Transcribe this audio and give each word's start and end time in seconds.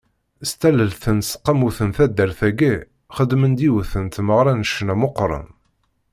S 0.49 0.51
tallelt 0.59 1.03
n 1.15 1.17
teseqqamut 1.19 1.77
n 1.87 1.89
taddar-agi, 1.95 2.75
xedmen-d 3.15 3.59
yiwet 3.65 3.91
n 4.03 4.05
tmeɣra 4.15 4.53
n 4.55 4.65
ccna 4.69 4.95
meqqren. 5.01 5.47